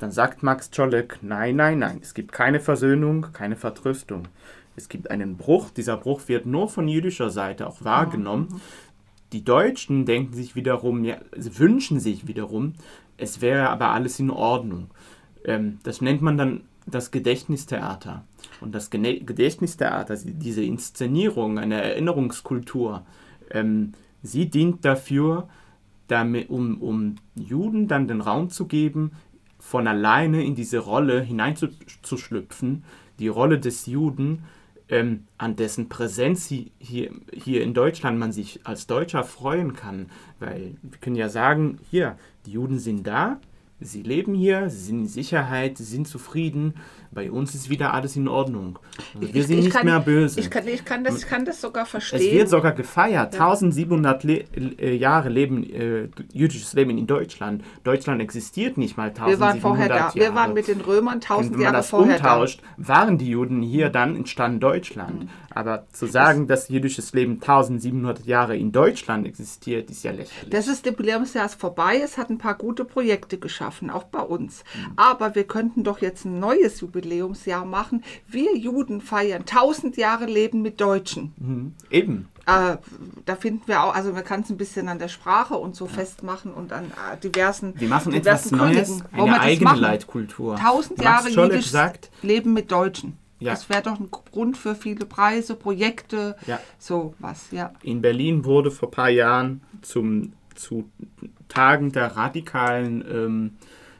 Dann 0.00 0.10
sagt 0.10 0.42
Max 0.42 0.70
Czolek, 0.70 1.18
nein, 1.20 1.56
nein, 1.56 1.78
nein, 1.78 1.98
es 2.00 2.14
gibt 2.14 2.32
keine 2.32 2.60
Versöhnung, 2.60 3.26
keine 3.34 3.56
Vertröstung. 3.56 4.26
Es 4.74 4.88
gibt 4.88 5.10
einen 5.10 5.36
Bruch, 5.36 5.68
dieser 5.68 5.98
Bruch 5.98 6.28
wird 6.28 6.46
nur 6.46 6.70
von 6.70 6.88
jüdischer 6.88 7.28
Seite 7.28 7.66
auch 7.66 7.84
wahrgenommen. 7.84 8.62
Die 9.32 9.44
Deutschen 9.44 10.04
denken 10.04 10.34
sich 10.34 10.56
wiederum, 10.56 11.04
ja, 11.04 11.16
sie 11.36 11.58
wünschen 11.58 12.00
sich 12.00 12.26
wiederum, 12.26 12.74
es 13.16 13.40
wäre 13.40 13.70
aber 13.70 13.90
alles 13.90 14.18
in 14.18 14.30
Ordnung. 14.30 14.88
Ähm, 15.44 15.78
das 15.82 16.00
nennt 16.00 16.22
man 16.22 16.36
dann 16.36 16.62
das 16.86 17.10
Gedächtnistheater. 17.10 18.24
Und 18.60 18.74
das 18.74 18.90
Gedächtnistheater, 18.90 20.16
diese 20.24 20.62
Inszenierung, 20.62 21.58
eine 21.58 21.82
Erinnerungskultur, 21.82 23.04
ähm, 23.50 23.92
sie 24.22 24.48
dient 24.50 24.84
dafür, 24.84 25.48
damit, 26.08 26.50
um, 26.50 26.80
um 26.80 27.16
Juden 27.34 27.88
dann 27.88 28.08
den 28.08 28.20
Raum 28.20 28.50
zu 28.50 28.66
geben, 28.66 29.12
von 29.58 29.86
alleine 29.86 30.44
in 30.44 30.54
diese 30.54 30.78
Rolle 30.78 31.22
hineinzuschlüpfen, 31.22 32.84
die 33.18 33.28
Rolle 33.28 33.58
des 33.58 33.86
Juden, 33.86 34.44
ähm, 34.92 35.24
an 35.38 35.56
dessen 35.56 35.88
Präsenz 35.88 36.50
hi- 36.50 36.70
hier, 36.78 37.10
hier 37.32 37.62
in 37.62 37.74
Deutschland 37.74 38.18
man 38.18 38.30
sich 38.30 38.60
als 38.64 38.86
Deutscher 38.86 39.24
freuen 39.24 39.72
kann. 39.72 40.06
Weil 40.38 40.76
wir 40.82 40.98
können 41.00 41.16
ja 41.16 41.28
sagen, 41.28 41.78
hier, 41.90 42.16
die 42.46 42.52
Juden 42.52 42.78
sind 42.78 43.06
da, 43.06 43.40
sie 43.80 44.02
leben 44.02 44.34
hier, 44.34 44.70
sie 44.70 44.84
sind 44.84 45.00
in 45.00 45.08
Sicherheit, 45.08 45.78
sie 45.78 45.84
sind 45.84 46.06
zufrieden, 46.06 46.74
bei 47.12 47.30
uns 47.30 47.54
ist 47.54 47.68
wieder 47.70 47.92
alles 47.94 48.16
in 48.16 48.26
Ordnung. 48.26 48.78
Also 49.14 49.32
wir 49.34 49.40
Ich- 49.40 49.46
sind 49.46 49.58
ich 49.58 49.64
nicht 49.66 49.74
kann- 49.76 49.86
mehr 49.86 50.00
böse. 50.00 50.40
Ich 50.40 50.50
kann, 50.50 50.66
ich, 50.66 50.84
kann 50.84 51.04
das, 51.04 51.18
ich 51.18 51.26
kann 51.26 51.44
das 51.44 51.60
sogar 51.60 51.84
Es 51.84 51.90
verstehen. 51.90 52.34
wird 52.38 52.48
sogar 52.48 52.72
gefeiert. 52.72 53.34
1700 53.34 54.24
Le 54.24 54.44
äh, 54.78 54.94
Jahre 54.96 55.28
Leben, 55.28 55.62
äh, 55.70 56.08
jüdisches 56.32 56.72
Leben 56.72 56.96
in 56.96 57.06
Deutschland. 57.06 57.62
Deutschland 57.84 58.20
existiert 58.22 58.76
nicht 58.78 58.96
mal 58.96 59.08
1700 59.08 59.30
wir 59.30 59.40
waren 59.40 59.60
vorher 59.60 59.88
da. 59.88 59.96
Jahre. 59.96 60.14
Wir 60.14 60.34
waren 60.34 60.54
mit 60.54 60.68
den 60.68 60.80
Römern 60.80 61.14
Und 61.14 61.24
tausend 61.24 61.50
wenn 61.52 61.58
man 61.58 61.62
Jahre 61.64 61.76
das 61.76 61.90
vorher 61.90 62.16
umtauscht, 62.16 62.60
waren 62.78 63.18
die 63.18 63.28
Juden 63.28 63.62
hier, 63.62 63.88
dann 63.90 64.16
entstand 64.16 64.62
Deutschland. 64.62 65.28
Aber 65.54 65.84
zu 65.92 66.06
sagen, 66.06 66.46
dass 66.46 66.70
jüdisches 66.70 67.12
Leben 67.12 67.34
1700 67.34 68.24
Jahre 68.24 68.56
in 68.56 68.72
Deutschland 68.72 69.26
existiert, 69.26 69.90
ist 69.90 70.02
ja 70.02 70.10
lächerlich. 70.12 70.50
da. 70.50 70.56
Das 70.56 70.66
ist 70.66 70.86
Jubiläumsjahr 70.86 71.44
ist 71.44 71.60
vorbei. 71.60 72.00
Es 72.02 72.16
hat 72.16 72.30
ein 72.30 72.38
paar 72.38 72.54
gute 72.54 72.86
Projekte 72.86 73.36
geschaffen, 73.38 73.90
auch 73.90 74.04
bei 74.04 74.20
uns. 74.20 74.64
Aber 74.96 75.34
wir 75.34 75.44
könnten 75.44 75.84
doch 75.84 76.00
jetzt 76.00 76.24
ein 76.24 76.40
neues 76.40 76.80
Jubiläumsjahr 77.02 77.64
machen. 77.64 78.02
Wir 78.28 78.56
Juden 78.56 79.00
feiern 79.00 79.42
1000 79.42 79.96
Jahre 79.96 80.26
Leben 80.26 80.62
mit 80.62 80.80
Deutschen. 80.80 81.74
Eben. 81.90 82.28
Äh, 82.46 82.76
da 83.24 83.36
finden 83.36 83.62
wir 83.66 83.84
auch, 83.84 83.94
also 83.94 84.12
man 84.12 84.24
kann 84.24 84.40
es 84.40 84.50
ein 84.50 84.56
bisschen 84.56 84.88
an 84.88 84.98
der 84.98 85.08
Sprache 85.08 85.54
und 85.54 85.76
so 85.76 85.86
festmachen 85.86 86.52
und 86.52 86.72
an 86.72 86.86
äh, 86.86 87.16
diversen. 87.22 87.74
Wir 87.78 87.88
machen 87.88 88.12
diversen 88.12 88.54
etwas 88.56 88.74
Neues, 88.74 88.88
Königen. 88.88 89.16
Wir 89.16 89.24
eine 89.24 89.40
eigene? 89.40 89.74
Leitkultur. 89.76 90.56
1000 90.56 90.98
Max 90.98 91.04
Jahre 91.04 91.28
jüdisches 91.48 91.90
Leben 92.22 92.52
mit 92.52 92.72
Deutschen. 92.72 93.16
Ja. 93.38 93.52
Das 93.52 93.68
wäre 93.68 93.82
doch 93.82 93.98
ein 93.98 94.08
Grund 94.10 94.56
für 94.56 94.74
viele 94.74 95.04
Preise, 95.04 95.56
Projekte, 95.56 96.36
Ja. 96.46 96.60
so 96.78 97.14
was, 97.18 97.50
ja. 97.50 97.72
in 97.82 98.00
Berlin 98.00 98.44
wurde 98.44 98.70
vor 98.70 98.88
ein 98.88 98.92
paar 98.92 99.10
Jahren 99.10 99.62
zum, 99.82 100.32
zu 100.54 100.88
Tagen 101.48 101.90
der 101.90 102.16
radikalen 102.16 103.04
ähm, 103.08 103.56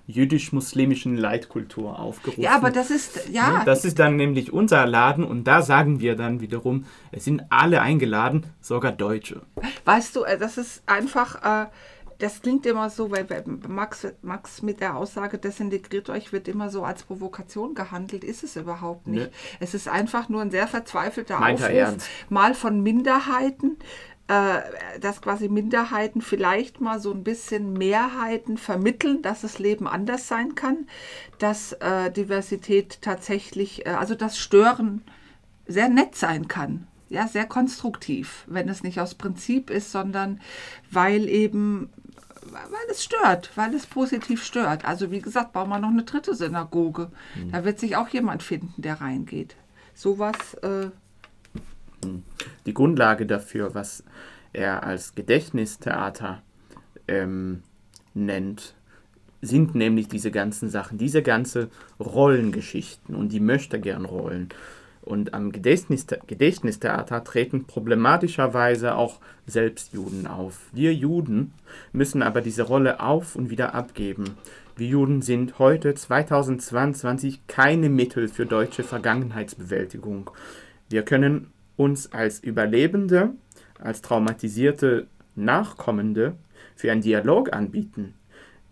jüdisch-muslimischen 0.07 1.17
Leitkultur 1.17 1.99
aufgerufen. 1.99 2.43
Ja, 2.43 2.57
aber 2.57 2.71
das 2.71 2.91
ist, 2.91 3.29
ja, 3.31 3.59
Ne, 3.59 3.63
Das 3.65 3.85
ist 3.85 3.99
dann 3.99 4.17
nämlich 4.17 4.53
unser 4.53 4.87
Laden 4.87 5.25
und 5.25 5.45
da 5.45 5.63
sagen 5.63 6.01
wir 6.01 6.17
dann 6.17 6.41
wiederum, 6.41 6.85
es 7.13 7.25
sind 7.25 7.43
alle 7.51 7.81
eingeladen, 7.83 8.47
sogar 8.61 8.93
Deutsche. 8.93 9.43
weißt 9.85 10.17
du, 10.17 10.25
äh, 10.25 10.39
das 10.39 10.59
ist 10.59 10.83
einfach, 10.87 11.65
äh, 11.65 11.67
das 12.19 12.41
klingt 12.41 12.67
immer 12.67 12.89
so, 12.89 13.11
weil 13.11 13.27
Max, 13.69 14.07
Max 14.23 14.63
mit 14.63 14.81
der 14.81 14.97
Aussage, 14.97 15.39
desintegriert 15.39 16.09
euch, 16.09 16.33
wird 16.33 16.47
immer 16.47 16.69
so 16.71 16.85
als 16.85 17.03
Provokation 17.03 17.75
gehandelt, 17.75 18.23
ist 18.23 18.45
es 18.45 18.55
überhaupt 18.55 19.09
nicht. 19.09 19.27
Ne. 19.27 19.31
Es 19.59 19.75
ist 19.75 19.89
einfach 19.89 20.29
nur 20.29 20.41
ein 20.41 20.53
sehr 20.53 20.69
verzweifelter 20.69 21.41
Meint 21.41 21.61
Aufruf, 21.61 22.09
mal 22.29 22.55
von 22.55 22.81
Minderheiten, 22.83 23.77
dass 24.29 25.21
quasi 25.21 25.49
Minderheiten 25.49 26.23
vielleicht 26.23 26.81
mal 26.81 27.01
so 27.01 27.13
ein 27.13 27.25
bisschen 27.25 27.73
Mehrheiten 27.75 28.57
vermitteln, 28.57 29.21
dass 29.21 29.43
das 29.43 29.59
Leben 29.59 29.87
anders 29.87 30.29
sein 30.29 30.55
kann, 30.55 30.87
dass 31.39 31.73
äh, 31.75 32.11
Diversität 32.11 33.03
tatsächlich, 33.03 33.85
äh, 33.85 33.91
also 33.91 34.15
das 34.15 34.39
Stören 34.39 35.03
sehr 35.67 35.89
nett 35.89 36.15
sein 36.15 36.49
kann. 36.49 36.87
Ja, 37.09 37.29
sehr 37.29 37.45
konstruktiv, 37.45 38.45
wenn 38.47 38.71
es 38.71 38.83
nicht 38.83 38.99
aus 38.99 39.15
Prinzip 39.15 39.69
ist, 39.69 39.93
sondern 39.93 40.41
weil 40.91 41.29
eben, 41.29 41.91
weil 42.51 42.91
es 42.91 43.05
stört, 43.05 43.51
weil 43.55 43.75
es 43.75 43.85
positiv 43.87 44.43
stört. 44.43 44.87
Also 44.87 45.11
wie 45.11 45.21
gesagt, 45.21 45.53
bauen 45.53 45.69
wir 45.69 45.79
noch 45.79 45.91
eine 45.91 46.05
dritte 46.05 46.35
Synagoge. 46.35 47.11
Da 47.51 47.67
wird 47.67 47.79
sich 47.79 47.97
auch 47.97 48.09
jemand 48.09 48.43
finden, 48.43 48.81
der 48.81 49.03
reingeht. 49.03 49.57
Sowas, 49.93 50.55
äh, 50.63 50.89
Die 52.67 52.75
Grundlage 52.75 53.27
dafür, 53.27 53.75
was 53.75 54.05
er 54.53 54.85
als 54.85 55.15
Gedächtnistheater 55.15 56.43
ähm, 57.09 57.63
nennt, 58.15 58.75
sind 59.41 59.75
nämlich 59.75 60.09
diese 60.09 60.31
ganzen 60.31 60.71
Sachen, 60.71 60.99
diese 60.99 61.23
ganze 61.23 61.69
Rollengeschichten 61.99 63.15
und 63.15 63.31
die 63.33 63.41
möchte 63.41 63.81
gern 63.81 64.05
Rollen. 64.05 64.51
Und 65.03 65.35
am 65.35 65.51
Gedächtnisthe 65.51 66.21
Gedächtnistheater 66.29 67.25
treten 67.25 67.65
problematischerweise 67.65 68.95
auch 68.95 69.19
selbst 69.47 69.93
Juden 69.93 70.29
auf. 70.29 70.61
Wir 70.73 70.95
Juden 70.95 71.55
müssen 71.93 72.23
aber 72.23 72.41
diese 72.41 72.63
Rolle 72.63 73.01
auf 73.01 73.35
und 73.35 73.51
wieder 73.51 73.75
abgeben. 73.75 74.37
Wir 74.77 74.87
Juden 74.87 75.21
sind 75.21 75.59
heute 75.59 75.95
2022 75.95 77.49
keine 77.49 77.89
Mittel 77.89 78.29
für 78.29 78.47
deutsche 78.47 78.85
Vergangenheitsbewältigung. 78.85 80.31
Wir 80.89 81.03
können 81.03 81.52
uns 81.77 82.13
als 82.13 82.41
Überlebende, 82.41 83.35
als 83.79 84.03
traumatisierte 84.03 85.07
Nachkommende 85.35 86.37
für 86.75 86.93
einen 86.93 87.03
Dialog 87.03 87.53
anbieten. 87.53 88.15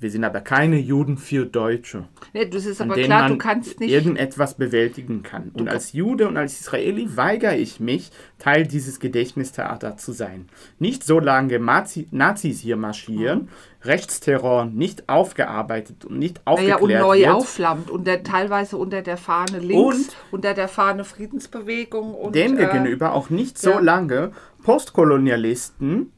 Wir 0.00 0.10
sind 0.10 0.24
aber 0.24 0.40
keine 0.40 0.78
Juden 0.78 1.18
für 1.18 1.44
Deutsche 1.44 2.08
ne, 2.32 2.46
das 2.48 2.64
ist 2.64 2.80
aber 2.80 2.94
klar, 2.94 3.28
du 3.28 3.36
kannst 3.36 3.78
nicht. 3.80 3.90
irgendetwas 3.92 4.54
bewältigen 4.54 5.22
kann. 5.22 5.50
Und 5.52 5.68
als 5.68 5.92
Jude 5.92 6.26
und 6.26 6.38
als 6.38 6.58
Israeli 6.58 7.16
weigere 7.16 7.56
ich 7.56 7.80
mich, 7.80 8.10
Teil 8.38 8.66
dieses 8.66 8.98
Gedächtnistheaters 8.98 10.02
zu 10.02 10.12
sein. 10.12 10.46
Nicht 10.78 11.04
solange 11.04 11.58
Mazi 11.58 12.08
Nazis 12.10 12.60
hier 12.60 12.76
marschieren, 12.76 13.50
Rechtsterror 13.82 14.64
nicht 14.66 15.08
aufgearbeitet 15.08 16.04
und 16.06 16.18
nicht 16.18 16.40
Naja, 16.46 16.76
und 16.76 16.80
aufgeklärt 16.82 17.02
neu 17.02 17.18
wird. 17.18 17.30
aufflammt, 17.30 17.90
unter, 17.90 18.22
teilweise 18.22 18.76
unter 18.78 19.02
der 19.02 19.16
Fahne 19.18 19.58
links, 19.58 19.96
Und- 19.96 20.16
unter 20.30 20.54
der 20.54 20.68
Fahne 20.68 21.04
Friedensbewegung. 21.04 22.14
Und, 22.14 22.34
dem 22.34 22.56
äh, 22.58 22.66
gegenüber 22.66 23.12
auch 23.12 23.28
nicht 23.30 23.58
so 23.58 23.70
ja. 23.72 23.80
lange 23.80 24.32
Postkolonialisten 24.62 26.12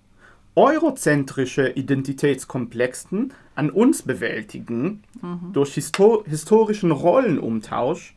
eurozentrische 0.55 1.69
Identitätskomplexen 1.71 3.33
an 3.55 3.71
uns 3.71 4.03
bewältigen, 4.03 5.03
Mhm. 5.21 5.53
durch 5.53 5.75
histo 5.75 6.25
historischen 6.27 6.91
Rollenumtausch 6.91 8.15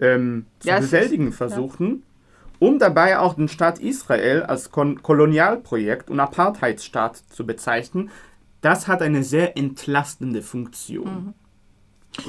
ähm, 0.00 0.44
zu 0.58 0.68
Ja, 0.68 0.76
es 0.78 0.84
ist- 0.86 0.90
bewältigen 0.90 1.32
versuchen, 1.32 2.02
um 2.58 2.78
dabei 2.78 3.18
auch 3.18 3.34
den 3.34 3.48
Staat 3.48 3.78
Israel 3.78 4.42
als 4.42 4.70
Kon 4.70 5.02
Kolonialprojekt 5.02 6.10
und 6.10 6.20
Apartheidsstaat 6.20 7.16
zu 7.30 7.46
bezeichnen. 7.46 8.10
Das 8.60 8.88
hat 8.88 9.00
eine 9.02 9.22
sehr 9.22 9.56
entlastende 9.56 10.42
Funktion. 10.42 11.04
Mhm. 11.26 11.34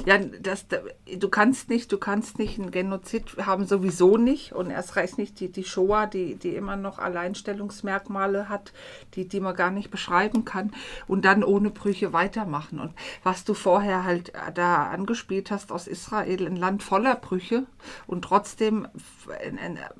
Ja, 0.06 0.18
das, 0.18 0.66
du 0.68 1.28
kannst 1.28 1.68
nicht, 1.68 1.90
du 1.92 1.98
kannst 1.98 2.38
nicht 2.38 2.58
einen 2.58 2.70
Genozid 2.70 3.24
haben 3.46 3.66
sowieso 3.66 4.16
nicht 4.16 4.52
und 4.52 4.70
erst 4.70 4.96
recht 4.96 5.18
nicht 5.18 5.40
die, 5.40 5.50
die 5.50 5.64
Shoah, 5.64 6.06
die, 6.06 6.34
die 6.34 6.54
immer 6.54 6.76
noch 6.76 6.98
Alleinstellungsmerkmale 6.98 8.48
hat, 8.48 8.72
die, 9.14 9.26
die 9.26 9.40
man 9.40 9.56
gar 9.56 9.70
nicht 9.70 9.90
beschreiben 9.90 10.44
kann 10.44 10.72
und 11.06 11.24
dann 11.24 11.42
ohne 11.42 11.70
Brüche 11.70 12.12
weitermachen. 12.12 12.80
Und 12.80 12.92
was 13.22 13.44
du 13.44 13.54
vorher 13.54 14.04
halt 14.04 14.32
da 14.54 14.86
angespielt 14.88 15.50
hast 15.50 15.72
aus 15.72 15.86
Israel, 15.86 16.46
ein 16.46 16.56
Land 16.56 16.82
voller 16.82 17.16
Brüche 17.16 17.64
und 18.06 18.22
trotzdem 18.22 18.88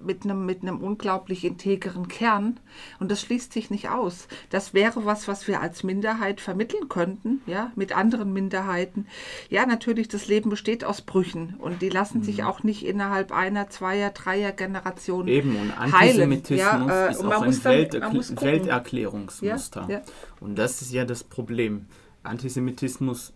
mit 0.00 0.24
einem, 0.24 0.46
mit 0.46 0.62
einem 0.62 0.80
unglaublich 0.80 1.44
integren 1.44 2.08
Kern 2.08 2.60
und 3.00 3.10
das 3.10 3.20
schließt 3.22 3.52
sich 3.52 3.70
nicht 3.70 3.88
aus. 3.88 4.28
Das 4.50 4.74
wäre 4.74 5.04
was, 5.04 5.28
was 5.28 5.48
wir 5.48 5.60
als 5.60 5.82
Minderheit 5.82 6.40
vermitteln 6.40 6.88
könnten, 6.88 7.42
ja, 7.46 7.72
mit 7.74 7.96
anderen 7.96 8.32
Minderheiten. 8.32 9.06
Ja, 9.48 9.66
natürlich, 9.66 9.77
das 10.08 10.28
Leben 10.28 10.50
besteht 10.50 10.84
aus 10.84 11.00
Brüchen 11.02 11.54
und 11.58 11.80
die 11.82 11.88
lassen 11.88 12.22
sich 12.22 12.42
auch 12.44 12.62
nicht 12.62 12.84
innerhalb 12.84 13.32
einer, 13.32 13.68
zweier, 13.70 14.10
dreier 14.10 14.52
Generationen 14.52 15.26
Mhm. 15.28 15.32
Eben, 15.34 15.56
und 15.56 15.78
heilen. 15.78 15.94
Antisemitismus 15.94 16.58
Ja, 16.90 17.06
äh, 17.06 17.10
ist 17.10 17.24
auch 17.24 17.40
ein 17.42 17.46
muss 17.46 17.62
dann- 17.62 17.72
Welt 17.72 18.00
man 18.00 18.14
muss 18.14 18.28
gucken. 18.28 18.46
Welterklärungsmuster. 18.46 19.86
Ja, 19.88 19.94
ja. 19.98 20.02
Und 20.40 20.56
das 20.56 20.82
ist 20.82 20.92
ja 20.92 21.04
das 21.04 21.24
Problem. 21.24 21.86
Antisemitismus 22.22 23.32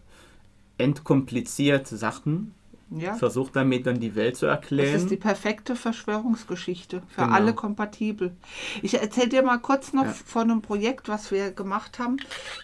entkompliziert 0.79 1.87
Sachen, 1.87 2.55
Ja. 2.99 3.15
versucht 3.15 3.57
damit 3.57 3.87
dann 3.87 4.01
die 4.01 4.15
Welt 4.15 4.37
zu 4.37 4.47
Das 4.47 4.57
erklären. 4.57 4.95
ist 4.97 5.11
die 5.11 5.17
perfekte 5.17 5.77
Verschwörungsgeschichte, 5.77 7.03
für 7.09 7.23
Genau. 7.23 7.35
alle 7.35 7.55
kompatibel. 7.55 8.37
Ich 8.83 8.95
erzähle 9.01 9.29
dir 9.29 9.43
mal 9.43 9.59
kurz 9.59 9.93
noch 9.93 10.05
Ja. 10.05 10.13
von 10.13 10.51
einem 10.51 10.63
Projekt, 10.63 11.09
was 11.09 11.31
wir 11.31 11.51
gemacht 11.53 11.99
haben, 11.99 12.17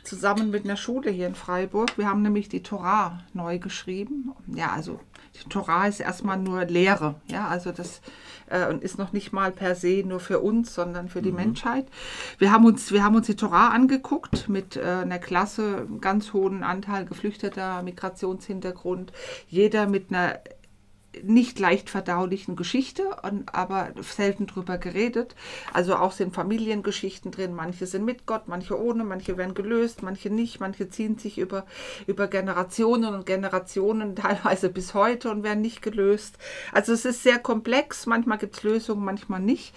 zusammen 0.05 0.51
mit 0.51 0.65
einer 0.65 0.77
Schule 0.77 1.11
hier 1.11 1.27
in 1.27 1.35
Freiburg. 1.35 1.97
Wir 1.97 2.09
haben 2.09 2.23
nämlich 2.23 2.49
die 2.49 2.63
Torah 2.63 3.21
neu 3.33 3.59
geschrieben. 3.59 4.33
Ja, 4.55 4.73
also 4.73 5.01
die 5.45 5.49
Torah 5.49 5.87
ist 5.87 6.01
erstmal 6.01 6.39
nur 6.39 6.65
Lehre, 6.65 7.15
ja, 7.27 7.49
also 7.49 7.73
das 7.73 8.01
äh, 8.51 8.67
und 8.67 8.83
ist 8.83 8.99
noch 8.99 9.13
nicht 9.13 9.33
mal 9.33 9.53
per 9.53 9.75
se 9.75 10.03
nur 10.05 10.21
für 10.21 10.41
uns, 10.41 10.75
sondern 10.75 11.09
für 11.09 11.23
die 11.23 11.33
Menschheit. 11.33 11.87
Wir 12.39 12.53
haben 12.53 12.65
uns, 12.65 12.93
wir 12.93 13.05
haben 13.05 13.17
uns 13.17 13.27
die 13.27 13.37
Torah 13.37 13.69
angeguckt 13.69 14.49
mit 14.49 14.77
äh, 14.77 14.83
einer 14.83 15.19
Klasse, 15.19 15.87
einem 15.89 16.01
ganz 16.01 16.33
hohen 16.33 16.63
Anteil 16.63 17.05
geflüchteter 17.05 17.83
Migrationshintergrund, 17.83 19.13
jeder 19.49 19.87
mit 19.87 20.11
einer 20.11 20.39
nicht 21.23 21.59
leicht 21.59 21.89
verdaulichen 21.89 22.55
Geschichte, 22.55 23.03
aber 23.53 23.91
selten 24.01 24.47
drüber 24.47 24.79
geredet. 24.79 25.35
Also 25.73 25.97
auch 25.97 26.13
sind 26.13 26.35
Familiengeschichten 26.35 27.31
drin. 27.31 27.55
Manche 27.55 27.87
sind 27.87 28.05
mit 28.05 28.27
Gott, 28.27 28.43
manche 28.47 28.79
ohne, 28.81 29.05
manche 29.05 29.37
werden 29.37 29.55
gelöst, 29.55 30.03
manche 30.03 30.31
nicht. 30.31 30.61
Manche 30.61 30.89
ziehen 30.91 31.19
sich 31.19 31.39
über, 31.39 31.65
über 32.07 32.29
Generationen 32.29 33.15
und 33.15 33.27
Generationen, 33.27 34.17
teilweise 34.17 34.69
bis 34.69 34.95
heute 34.95 35.31
und 35.31 35.43
werden 35.43 35.63
nicht 35.63 35.83
gelöst. 35.83 36.39
Also 36.73 36.93
es 36.93 37.05
ist 37.05 37.23
sehr 37.23 37.39
komplex. 37.39 38.07
Manchmal 38.07 38.39
gibt 38.39 38.57
es 38.57 38.63
Lösungen, 38.63 39.05
manchmal 39.05 39.41
nicht. 39.41 39.75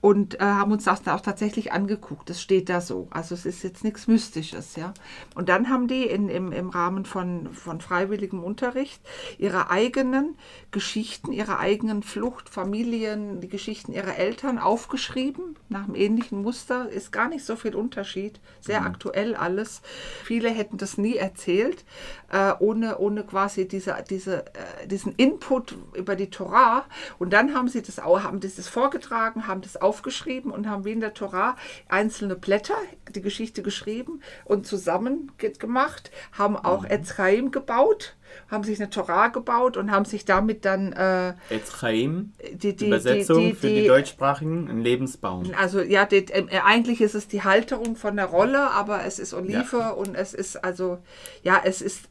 Und 0.00 0.36
äh, 0.36 0.44
haben 0.44 0.70
uns 0.70 0.84
das 0.84 1.06
auch 1.08 1.20
tatsächlich 1.20 1.72
angeguckt. 1.72 2.30
Das 2.30 2.40
steht 2.40 2.68
da 2.68 2.80
so. 2.80 3.08
Also 3.10 3.34
es 3.34 3.44
ist 3.46 3.64
jetzt 3.64 3.82
nichts 3.82 4.06
Mystisches. 4.06 4.76
Ja. 4.76 4.94
Und 5.34 5.48
dann 5.48 5.68
haben 5.68 5.88
die 5.88 6.04
in, 6.04 6.28
im, 6.28 6.52
im 6.52 6.68
Rahmen 6.70 7.04
von, 7.04 7.52
von 7.52 7.80
freiwilligem 7.80 8.42
Unterricht 8.42 9.00
ihre 9.38 9.70
eigenen 9.70 10.36
Geschichten 10.70 11.32
ihrer 11.32 11.58
eigenen 11.60 12.02
Flucht, 12.02 12.50
Familien, 12.50 13.40
die 13.40 13.48
Geschichten 13.48 13.92
ihrer 13.92 14.16
Eltern 14.16 14.58
aufgeschrieben, 14.58 15.56
nach 15.70 15.84
einem 15.84 15.94
ähnlichen 15.94 16.42
Muster. 16.42 16.90
Ist 16.90 17.10
gar 17.10 17.28
nicht 17.28 17.44
so 17.44 17.56
viel 17.56 17.74
Unterschied, 17.74 18.38
sehr 18.60 18.80
mhm. 18.80 18.86
aktuell 18.86 19.34
alles. 19.34 19.80
Viele 20.24 20.50
hätten 20.50 20.76
das 20.76 20.98
nie 20.98 21.16
erzählt, 21.16 21.86
äh, 22.30 22.52
ohne, 22.58 22.98
ohne 22.98 23.24
quasi 23.24 23.66
diese, 23.66 23.96
diese, 24.10 24.46
äh, 24.46 24.86
diesen 24.86 25.14
Input 25.14 25.74
über 25.94 26.16
die 26.16 26.28
Torah. 26.28 26.84
Und 27.18 27.32
dann 27.32 27.54
haben 27.54 27.68
sie 27.68 27.80
das, 27.80 27.98
haben 27.98 28.40
das 28.40 28.68
vorgetragen, 28.68 29.46
haben 29.46 29.62
das 29.62 29.80
aufgeschrieben 29.80 30.50
und 30.50 30.68
haben 30.68 30.84
wie 30.84 30.92
in 30.92 31.00
der 31.00 31.14
Torah 31.14 31.56
einzelne 31.88 32.36
Blätter, 32.36 32.76
die 33.14 33.22
Geschichte 33.22 33.62
geschrieben 33.62 34.20
und 34.44 34.66
zusammen 34.66 35.32
gemacht, 35.38 36.10
haben 36.32 36.56
auch 36.56 36.82
mhm. 36.82 36.90
Ezraim 36.90 37.50
gebaut 37.52 38.16
haben 38.50 38.64
sich 38.64 38.80
eine 38.80 38.90
Torah 38.90 39.28
gebaut 39.28 39.76
und 39.76 39.90
haben 39.90 40.04
sich 40.04 40.24
damit 40.24 40.64
dann. 40.64 40.92
Äh, 40.92 41.34
Chaim, 41.80 42.32
die, 42.52 42.74
die, 42.74 42.86
Übersetzung 42.86 43.38
die, 43.38 43.46
die, 43.48 43.54
für 43.54 43.68
die 43.68 43.86
Deutschsprachigen, 43.86 44.68
ein 44.68 44.80
Lebensbaum. 44.80 45.52
Also, 45.58 45.80
ja, 45.80 46.04
die, 46.04 46.26
äh, 46.28 46.46
eigentlich 46.64 47.00
ist 47.00 47.14
es 47.14 47.28
die 47.28 47.42
Halterung 47.42 47.96
von 47.96 48.16
der 48.16 48.26
Rolle, 48.26 48.70
aber 48.70 49.04
es 49.04 49.18
ist 49.18 49.34
Olive 49.34 49.78
ja. 49.78 49.90
und 49.90 50.14
es 50.14 50.34
ist 50.34 50.64
also, 50.64 50.98
ja, 51.42 51.60
es 51.64 51.82
ist 51.82 52.08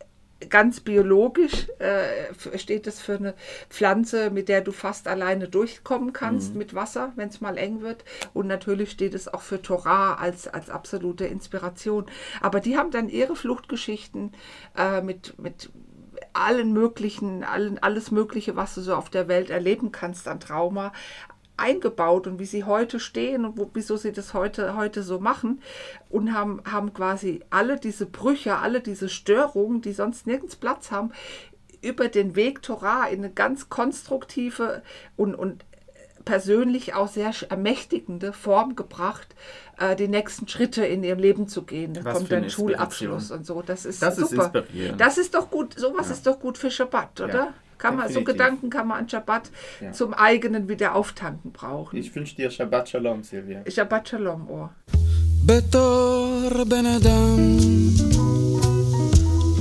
ganz 0.50 0.80
biologisch 0.80 1.68
äh, 1.80 2.58
steht 2.58 2.88
es 2.88 3.02
für 3.02 3.16
eine 3.16 3.34
Pflanze, 3.70 4.30
mit 4.30 4.50
der 4.50 4.62
du 4.62 4.72
fast 4.72 5.08
alleine 5.08 5.48
durchkommen 5.48 6.14
kannst 6.14 6.52
mhm. 6.52 6.60
mit 6.60 6.74
Wasser, 6.74 7.12
wenn 7.16 7.30
es 7.30 7.42
mal 7.42 7.58
eng 7.58 7.82
wird. 7.82 8.04
Und 8.34 8.48
natürlich 8.48 8.92
steht 8.92 9.14
es 9.14 9.28
auch 9.28 9.42
für 9.42 9.62
Torah 9.62 10.16
als, 10.16 10.48
als 10.48 10.70
absolute 10.70 11.26
Inspiration. 11.26 12.06
Aber 12.42 12.60
die 12.60 12.78
haben 12.78 12.92
dann 12.92 13.10
ihre 13.10 13.36
Fluchtgeschichten 13.36 14.34
äh, 14.78 15.02
mit, 15.02 15.40
mit 15.40 15.72
allen 16.38 16.74
möglichen, 16.74 17.44
allen, 17.44 17.80
alles 17.80 18.12
Mögliche, 18.12 18.56
was 18.56 18.76
du 18.76 18.82
so 18.82 18.96
auf 18.96 19.10
der 19.10 19.28
Welt 19.28 19.50
erleben 19.50 19.92
kannst 19.92 20.28
an 20.28 20.40
Trauma, 20.40 20.94
eingebaut 21.58 22.28
und 22.28 22.40
wie 22.40 22.46
sie 22.46 22.64
heute 22.64 23.00
stehen 23.00 23.44
und 23.44 23.58
wo, 23.58 23.70
wieso 23.74 23.98
sie 23.98 24.12
das 24.12 24.34
heute, 24.34 24.76
heute 24.76 25.02
so 25.04 25.20
machen 25.20 25.62
und 26.10 26.34
haben, 26.34 26.62
haben 26.72 26.94
quasi 26.94 27.42
alle 27.50 27.80
diese 27.80 28.06
Brüche, 28.06 28.58
alle 28.58 28.82
diese 28.82 29.10
Störungen, 29.10 29.82
die 29.82 29.94
sonst 29.94 30.28
nirgends 30.28 30.56
Platz 30.56 30.92
haben, 30.92 31.12
über 31.82 32.08
den 32.08 32.36
Weg 32.36 32.62
Torah 32.62 33.08
in 33.08 33.20
eine 33.20 33.32
ganz 33.32 33.70
konstruktive 33.70 34.84
und, 35.16 35.36
und 35.36 35.66
persönlich 36.27 36.95
auch 36.95 37.09
sehr 37.09 37.33
ermächtigende 37.49 38.33
Form 38.33 38.77
gebracht, 38.77 39.35
äh, 39.79 39.97
die 39.97 40.09
nächsten 40.09 40.49
Schritte 40.49 40.85
in 40.85 41.03
ihrem 41.03 41.19
Leben 41.19 41.49
zu 41.49 41.63
gehen. 41.63 41.95
Da 41.95 42.13
kommt 42.13 42.31
dann 42.31 42.49
Schulabschluss 42.49 43.31
und 43.31 43.47
so. 43.47 43.63
Das 43.63 43.85
ist 43.85 44.03
das 44.03 44.17
super. 44.17 44.65
Ist 44.73 44.95
das 44.99 45.19
ist 45.19 45.35
doch 45.35 45.51
gut, 45.51 45.79
sowas 45.79 46.09
ja. 46.09 46.15
ist 46.15 46.27
doch 46.27 46.39
gut 46.39 46.59
für 46.59 46.71
Shabbat, 46.71 47.21
oder? 47.21 47.35
Ja, 47.35 47.55
kann 47.79 47.97
man, 47.97 48.13
so 48.13 48.23
Gedanken 48.23 48.71
kann 48.71 48.87
man 48.87 49.01
an 49.01 49.09
Shabbat 49.09 49.51
ja. 49.81 49.93
zum 49.93 50.15
eigenen 50.15 50.69
Wiederauftanken 50.69 51.53
brauchen. 51.53 51.97
Ich 51.97 52.15
wünsche 52.15 52.37
dir 52.37 52.51
Shabbat 52.51 52.89
Shalom, 52.89 53.23
Silvia. 53.25 53.65
Shabbat 53.69 54.09
Shalom, 54.09 54.49
oh. 54.49 54.69
בתור 55.47 56.65
בן 56.69 56.87
אדם 56.87 57.37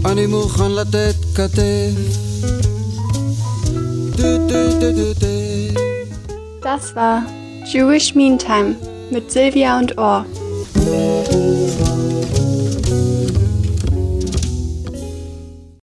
אני 0.05 0.25
מוכן 0.25 0.71
לתת 0.71 1.15
כתף 1.35 2.21
das 6.66 6.96
war 6.96 7.22
Jewish 7.64 8.16
Meantime 8.16 8.74
mit 9.12 9.30
Silvia 9.30 9.78
und 9.78 9.96
Orr. 9.98 10.26